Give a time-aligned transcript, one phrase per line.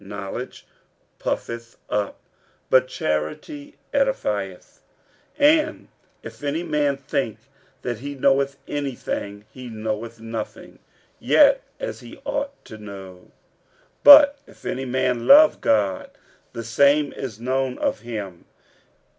[0.03, 0.65] Knowledge
[1.19, 2.19] puffeth up,
[2.71, 4.79] but charity edifieth.
[5.39, 5.87] 46:008:002 And
[6.23, 7.37] if any man think
[7.83, 10.79] that he knoweth any thing, he knoweth nothing
[11.19, 13.25] yet as he ought to know.
[14.03, 16.09] 46:008:003 But if any man love God,
[16.53, 18.45] the same is known of him.